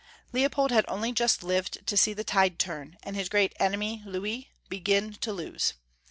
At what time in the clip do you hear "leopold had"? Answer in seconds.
0.33-0.83